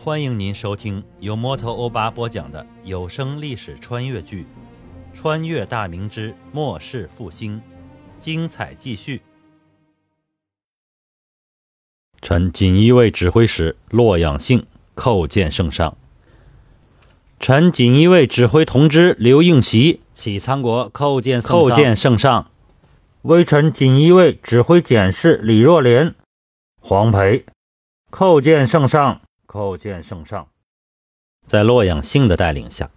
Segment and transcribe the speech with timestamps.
[0.00, 4.46] 欢迎您收听由摩托欧巴播讲的有声历史穿越剧
[5.18, 7.56] 《穿越大明之末世复兴》，
[8.20, 9.20] 精彩继续。
[12.22, 14.64] 臣锦衣卫指挥使洛阳信
[14.94, 15.96] 叩见圣上。
[17.40, 22.52] 臣锦衣卫指挥同知刘应习启仓国叩见叩见圣上。
[23.22, 26.14] 微臣锦衣卫指挥检事李若莲、
[26.80, 27.44] 黄培
[28.12, 29.20] 叩见圣上。
[29.48, 30.46] 叩见圣上，
[31.46, 32.90] 在洛阳兴的带领下，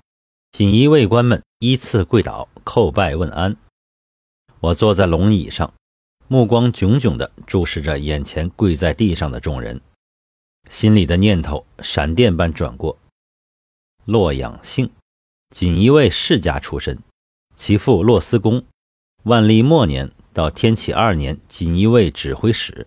[0.52, 3.56] 锦衣卫官们依次跪倒叩拜问安。
[4.60, 5.74] 我坐在龙椅上，
[6.28, 9.80] 目光炯炯地注视着眼前跪在地上的众人，
[10.70, 13.00] 心里的念头闪电般转过：
[14.04, 14.92] 洛阳兴，
[15.56, 17.00] 锦衣卫世家出身，
[17.56, 18.66] 其父洛思公，
[19.24, 22.86] 万历末年到天启二年锦衣卫指挥使，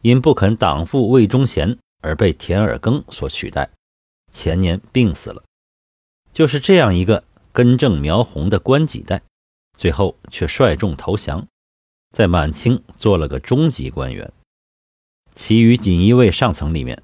[0.00, 1.78] 因不肯党父魏忠贤。
[2.00, 3.70] 而被田尔庚所取代，
[4.32, 5.42] 前年病死了。
[6.32, 9.22] 就是这样一个根正苗红的官几代，
[9.76, 11.46] 最后却率众投降，
[12.10, 14.32] 在满清做了个中级官员。
[15.34, 17.02] 其余锦衣卫上层里面，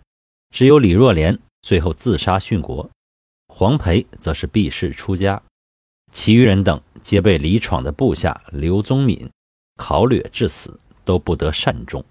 [0.50, 2.88] 只有李若莲最后自杀殉国，
[3.48, 5.42] 黄培则是避世出家，
[6.12, 9.28] 其余人等皆被李闯的部下刘宗敏
[9.76, 12.04] 考掠致死，都不得善终。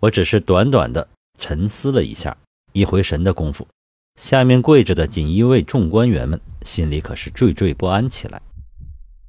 [0.00, 1.06] 我只是短短的。
[1.38, 2.36] 沉思了一下，
[2.72, 3.66] 一回神的功夫，
[4.20, 8.42] 下面跪着的锦衣卫众官员们心里可是惴惴不安起来。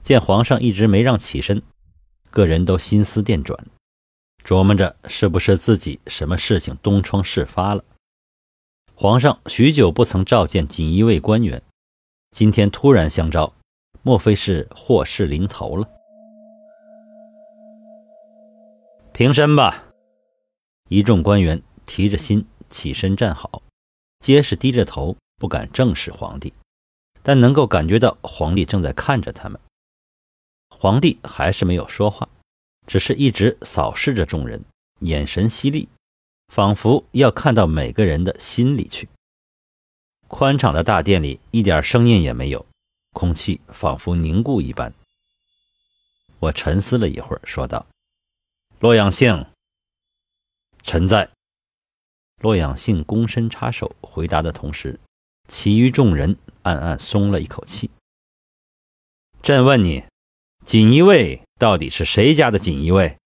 [0.02, 1.61] 见皇上一直没让起身，
[2.31, 3.57] 个人都心思电转，
[4.43, 7.83] 琢磨着是不是自己什么事情东窗事发了。
[8.95, 11.61] 皇上许久不曾召见锦衣卫官员，
[12.31, 13.53] 今天突然相召，
[14.02, 15.87] 莫非是祸事临头了？
[19.13, 19.83] 平身吧，
[20.87, 21.61] 一众官员。
[21.89, 23.63] 提着心起身站好，
[24.19, 26.53] 皆是低着头，不敢正视皇帝，
[27.23, 29.59] 但能够感觉到皇帝正在看着他们。
[30.69, 32.30] 皇帝还是没有说话，
[32.86, 34.64] 只是一直扫视着众人，
[34.99, 35.89] 眼神犀利，
[36.53, 39.09] 仿佛要看到每个人的心里去。
[40.27, 42.64] 宽敞的大殿里一点声音也没有，
[43.14, 44.93] 空气仿佛凝固一般。
[46.37, 47.83] 我沉思了一会儿，说道
[48.80, 49.43] ：“洛阳姓，
[50.83, 51.27] 臣在。”
[52.39, 54.98] 洛阳信躬身插手回答的同时，
[55.50, 57.89] 其余众人暗暗松了一口气。
[59.42, 60.05] 朕问你，
[60.66, 63.17] 锦衣卫到底是谁家的锦衣卫？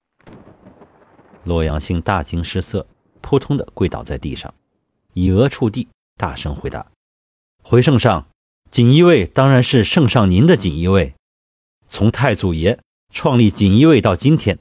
[1.44, 2.88] 洛阳信大惊失色，
[3.22, 4.51] 扑通的跪倒在地上，
[5.13, 5.88] 以额触地，
[6.18, 6.88] 大声回答
[7.62, 8.28] ：“回圣上，
[8.72, 11.13] 锦衣卫当然是圣上您的锦衣卫。
[11.88, 12.80] 从太祖爷
[13.12, 14.57] 创立锦衣卫到今天，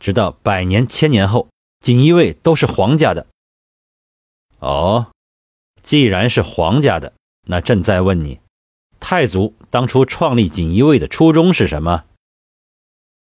[0.00, 1.48] 直到百年千年后，
[1.80, 3.28] 锦衣卫都是皇家的。”
[4.58, 5.12] 哦，
[5.82, 7.12] 既然是皇家的，
[7.46, 8.40] 那朕再问你，
[8.98, 12.04] 太祖当初创立锦衣卫的初衷是什么？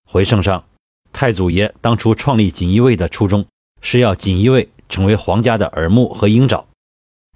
[0.06, 0.68] 回圣上，
[1.12, 3.46] 太祖爷当初创立锦衣卫的初衷
[3.82, 6.66] 是要锦衣卫成为皇家的耳目和鹰爪，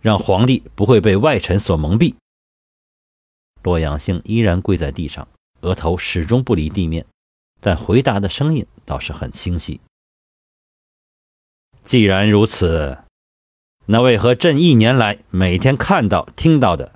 [0.02, 2.16] 让皇帝不会被外臣所蒙蔽。
[3.62, 5.28] 洛阳兴依然跪在地上，
[5.60, 7.06] 额头始终不离地面，
[7.60, 9.82] 但回答的声音倒是很清晰。
[11.84, 12.98] 既然如此。
[13.86, 16.94] 那为何朕一年来每天看到、听到的，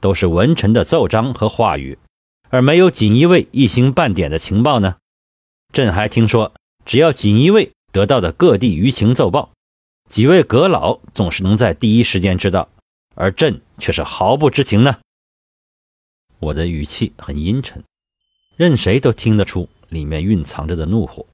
[0.00, 1.98] 都是文臣的奏章和话语，
[2.50, 4.96] 而没有锦衣卫一星半点的情报呢？
[5.72, 6.52] 朕还听说，
[6.84, 9.52] 只要锦衣卫得到的各地舆情奏报，
[10.10, 12.68] 几位阁老总是能在第一时间知道，
[13.14, 14.98] 而朕却是毫不知情呢。
[16.40, 17.84] 我的语气很阴沉，
[18.56, 21.24] 任谁都听得出里面蕴藏着的怒火。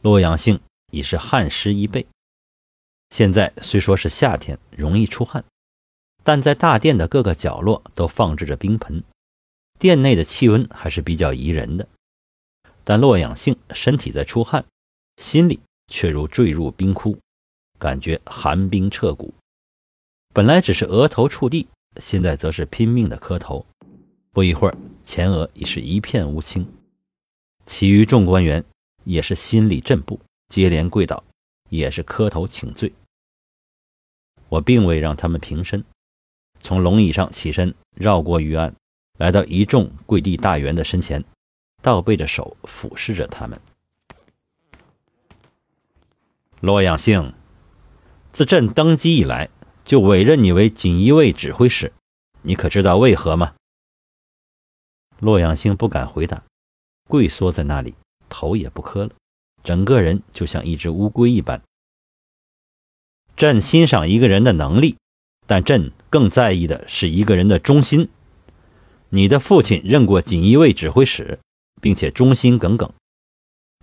[0.00, 0.58] 洛阳性
[0.90, 2.06] 已是汗湿一背。
[3.10, 5.44] 现在虽说是夏天，容易出汗，
[6.22, 9.02] 但在大殿的各个角落都放置着冰盆，
[9.78, 11.86] 殿内的气温还是比较宜人的。
[12.84, 14.64] 但洛阳性身体在出汗，
[15.16, 17.18] 心里却如坠入冰窟，
[17.78, 19.32] 感觉寒冰彻骨。
[20.32, 21.66] 本来只是额头触地，
[22.00, 23.64] 现在则是拼命的磕头。
[24.32, 26.66] 不一会儿，前额已是一片乌青。
[27.66, 28.64] 其余众官员
[29.04, 30.18] 也是心里震步，
[30.48, 31.22] 接连跪倒，
[31.70, 32.92] 也是磕头请罪。
[34.50, 35.82] 我并未让他们平身，
[36.60, 38.74] 从龙椅上起身，绕过御案，
[39.16, 41.24] 来到一众跪地大员的身前，
[41.80, 43.58] 倒背着手俯视着他们。
[46.60, 47.32] 洛阳兴，
[48.32, 49.48] 自朕登基以来，
[49.84, 51.92] 就委任你为锦衣卫指挥使，
[52.42, 53.54] 你可知道为何吗？
[55.20, 56.42] 洛阳兴不敢回答，
[57.08, 57.94] 跪缩在那里，
[58.28, 59.14] 头也不磕了，
[59.62, 61.62] 整个人就像一只乌龟一般。
[63.36, 64.96] 朕欣赏一个人的能力，
[65.46, 68.08] 但朕更在意的是一个人的忠心。
[69.08, 71.38] 你的父亲任过锦衣卫指挥使，
[71.80, 72.92] 并且忠心耿耿。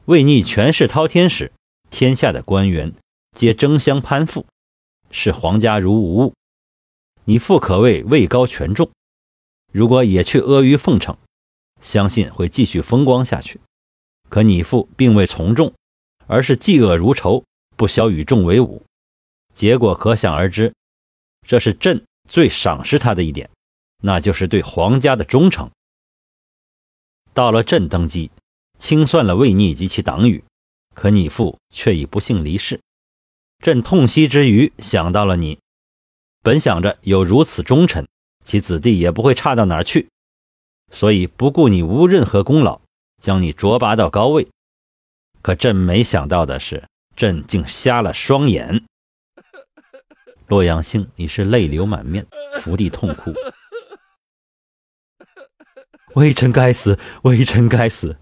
[0.06, 1.52] 魏逆权势滔天时，
[1.90, 2.94] 天下的官员
[3.36, 4.46] 皆争相攀附，
[5.12, 6.34] 视皇家如无物。
[7.26, 8.90] 你父可谓位高权重，
[9.74, 11.18] 如果也去阿谀奉承，
[11.82, 13.60] 相信会继续风光下去。
[14.30, 15.74] 可你父并未从众，
[16.28, 17.44] 而是嫉恶如仇，
[17.76, 18.84] 不消与众为伍。
[19.54, 20.74] 结果可想而知，
[21.48, 23.50] 这是朕最赏识他的一点，
[24.02, 25.70] 那就是对皇家的忠诚。
[27.34, 28.32] 到了朕登基。
[28.80, 30.44] 清算了魏逆及其党羽，
[30.94, 32.80] 可你父却已不幸离世。
[33.58, 35.58] 朕痛惜之余，想到了你。
[36.44, 38.08] 本想着有如此忠臣，
[38.44, 40.10] 其子弟也不会差到哪儿去，
[40.92, 42.80] 所以不顾你无任何功劳，
[43.22, 44.48] 将你擢拔到高位。
[45.42, 46.84] 可朕没想到的是，
[47.16, 48.84] 朕竟瞎了双眼。
[50.48, 52.25] 洛阳兴已是泪流满面，
[52.62, 53.34] 伏地痛哭。
[56.16, 58.18] 微臣该死，微臣该死。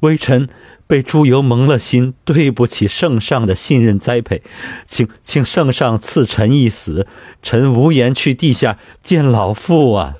[0.00, 0.48] 微臣
[0.86, 4.42] 被朱由蒙了心，对不起圣上的信任栽培，
[4.86, 7.06] 请请圣上赐臣一死，
[7.42, 10.16] 臣无颜去地下见老父啊！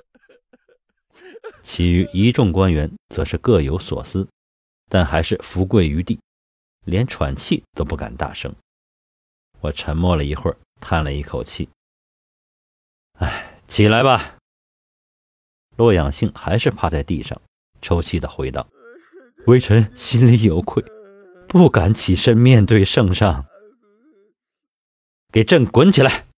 [1.67, 4.29] 其余一众官员则是各有所思，
[4.89, 6.17] 但还是伏跪于地，
[6.85, 8.55] 连喘气都不敢大声。
[9.61, 11.69] 我沉默了一会儿，叹了一口气
[13.19, 14.37] ：“哎，起来吧。”
[15.75, 17.43] 洛阳兴还是趴在地上，
[17.83, 18.65] 抽泣的回道。
[19.49, 20.85] 微臣心里有愧，
[21.49, 23.45] 不敢起身面对圣上。
[25.33, 26.29] 给朕滚起来！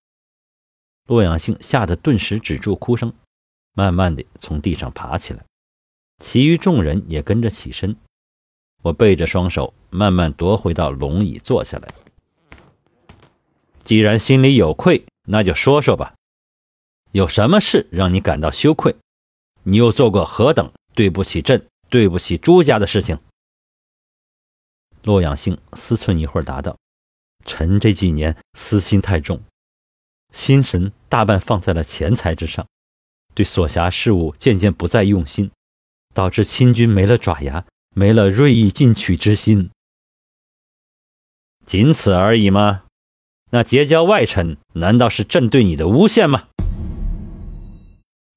[1.05, 3.13] 洛阳兴吓得顿时止住哭声，
[3.79, 5.45] 慢慢的从地上爬起来，
[6.19, 7.95] 其余众人也跟着起身。
[8.83, 11.89] 我背着双手，慢慢踱回到龙椅坐下来。
[13.85, 16.17] 既然心里有愧，那就说说吧，
[17.13, 18.97] 有什么事让你感到羞愧？
[19.63, 21.65] 你又做过何等对不起朕？
[21.89, 23.17] 对不起，朱家的事情。
[25.05, 26.77] 洛阳兴思忖一会儿，答道
[27.47, 29.41] ：“臣这几年私心太重，
[30.35, 32.67] 心神大半放在了钱财之上，
[33.39, 35.53] 对所辖事务渐渐不再用心，
[36.13, 37.65] 导致亲军没了爪牙，
[37.95, 39.71] 没了锐意进取之心。
[41.65, 42.83] 仅此而已吗？
[43.51, 46.49] 那结交外臣，难道是朕对你的诬陷吗？”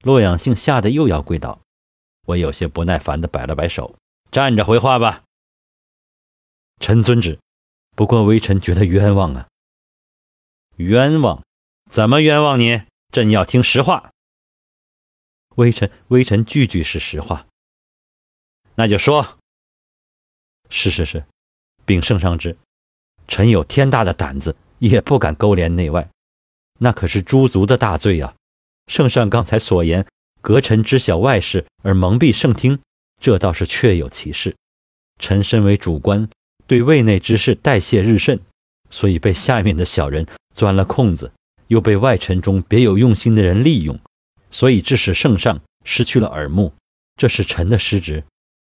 [0.06, 1.59] 洛阳兴吓得又要跪倒。
[2.27, 3.95] 我有些不耐烦的摆了摆手，
[4.31, 5.24] 站着回话吧。
[6.80, 7.39] 臣遵旨。
[7.95, 9.48] 不过微臣觉得冤枉啊。
[10.75, 11.42] 冤枉？
[11.89, 12.83] 怎么冤枉你？
[13.12, 14.11] 朕要听实话。
[15.62, 17.46] 微臣，微臣句句是实话。
[18.74, 19.38] 那就说。
[20.72, 21.24] 是是是，
[21.86, 22.58] 禀圣上之，
[23.28, 26.10] 臣有天大的胆子，也不敢勾连内外，
[26.80, 28.34] 那可是诛族的大罪啊。
[28.88, 30.04] 圣上刚才所言。
[30.42, 32.80] 阁臣知晓外事而蒙蔽圣听，
[33.22, 34.56] 这倒是确有其事。
[35.19, 36.28] 臣身为主官，
[36.66, 38.40] 对位内之事代谢日甚，
[38.90, 40.25] 所以被下面的小人
[40.56, 41.31] 钻了空子，
[41.68, 44.00] 又被外臣中别有用心的人利用，
[44.51, 46.74] 所以致使圣上失去了耳目。
[47.15, 48.24] 这是臣的失职。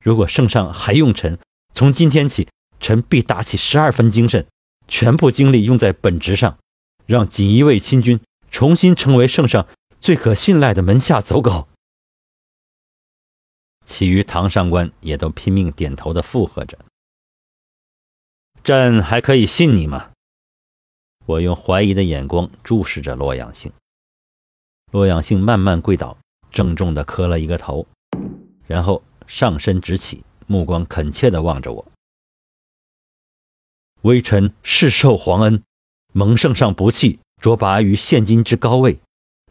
[0.04, 1.38] 如果圣上还用臣，
[1.74, 2.48] 从今天起，
[2.80, 4.46] 臣必打起十二分精神，
[4.88, 6.58] 全部精力用在本职上，
[7.06, 9.68] 让锦衣卫亲军重新成为圣上。
[9.98, 11.68] 最可信赖的门下走狗，
[13.86, 16.78] 其余堂上官也都拼命点头的附和着。
[18.64, 20.12] 朕还可以信你吗？
[21.26, 23.72] 我用怀疑的眼光注视着洛阳兴。
[24.92, 26.18] 洛阳兴慢慢跪倒，
[26.52, 27.86] 郑重的磕了一个头，
[28.66, 31.86] 然后上身直起，目光恳切的望着我。
[34.02, 35.64] 微臣是受皇恩，
[36.14, 39.00] 蒙圣上不弃，擢拔于现今之高位。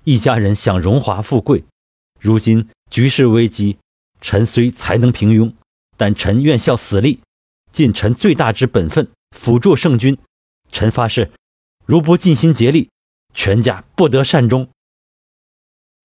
[0.04, 1.64] 一家人享荣华富贵，
[2.20, 3.78] 如今局势危机，
[4.20, 5.52] 臣虽才能平庸，
[5.96, 7.20] 但臣愿效死力，
[7.72, 10.16] 尽臣最大之本分，辅助圣君。
[10.70, 11.30] 臣发誓，
[11.86, 12.90] 如不尽心竭力，
[13.32, 14.68] 全家不得善终。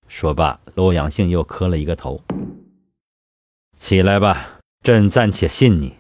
[0.10, 2.22] 说罢，洛阳兴又磕了一个头。
[3.76, 5.96] 起来吧，朕暂且信你。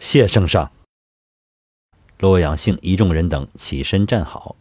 [0.00, 0.70] 谢圣上。
[2.18, 4.56] 洛阳兴一众人等起身站好。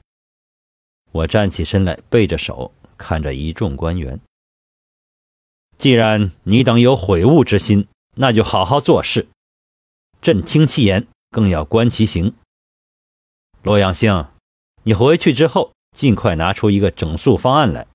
[1.12, 4.20] 我站起身来，背着手看着一众官员。
[5.77, 9.27] 既然你等有悔悟之心，那就好好做事。
[10.22, 12.36] 朕听其言，更要观其行。
[13.63, 14.27] 洛阳兴，
[14.84, 17.88] 你回去之后，尽快拿出一个整肃方案来。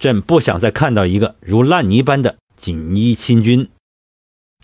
[0.00, 3.68] 朕不想再看到一个如烂泥般的锦衣亲军。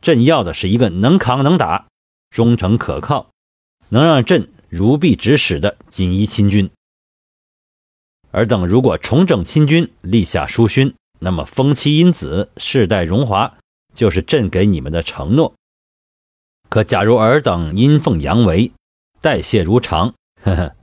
[0.01, 1.89] 朕要的是一个能扛能打、
[2.31, 3.31] 忠诚可靠，
[3.91, 6.71] 能让朕如臂指使的锦衣亲军。
[8.31, 13.59] 尔等如果重整亲军，立下书勋，那么封妻荫子，世代荣华，
[13.95, 15.55] 就是朕给你们的承诺。
[16.71, 18.73] 可假如尔等阴奉阳违，
[19.21, 20.77] 代谢如常， 呵呵，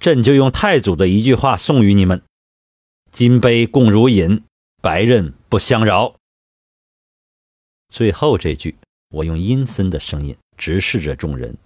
[0.00, 2.22] 朕就用太祖的一句话送与你们：
[3.14, 4.42] 金杯共如饮，
[4.82, 6.16] 白刃不相扰。
[7.88, 8.76] 最后这句，
[9.10, 11.56] 我用阴森的声音直视着众人，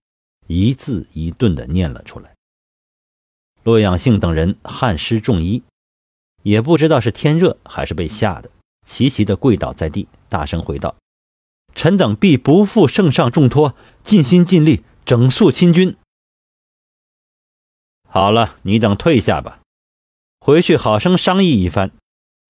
[0.47, 2.35] 一字一顿地念了出来。
[3.63, 5.63] 洛阳性等人汗湿重衣，
[6.43, 8.51] 也不知道是天热还是被吓的，
[8.85, 10.95] 齐齐地跪倒在地，大声回道
[11.75, 13.75] ：“臣等必不负圣上重托，
[14.05, 15.97] 尽心尽力整肃亲军。”
[18.07, 19.63] 好了，你等退下吧，
[20.49, 21.91] 回去好生商议一番，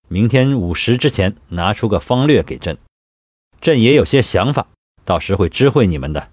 [0.07, 2.77] 明天午时之前拿出个方略给朕，
[3.59, 4.69] 朕也有些想法，
[5.03, 6.31] 到时会知会你们的。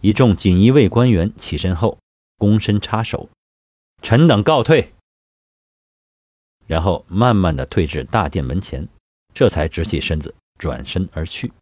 [0.00, 1.98] 一众锦衣卫官员起身后。
[2.38, 3.28] 躬身插手，
[4.00, 4.94] 臣等告退。
[6.68, 8.86] 然后慢慢的退至大殿门前，
[9.34, 11.52] 这才直起身子，转身而去。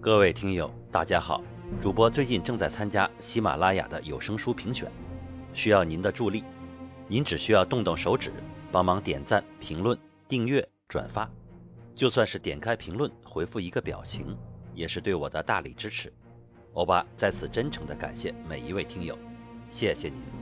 [0.00, 1.42] 各位听友，大家好，
[1.80, 4.92] 主播最近正在参加喜马拉雅的有声书评选，
[5.54, 6.44] 需要您的助力，
[7.08, 8.30] 您只需要动动手指，
[8.70, 11.26] 帮忙点赞、评论、订阅、转发。
[11.94, 14.36] 就算是点开评论回复一个表情，
[14.74, 16.12] 也是对我的大力支持。
[16.74, 19.16] 欧巴在此真诚的感谢每一位听友，
[19.70, 20.41] 谢谢您。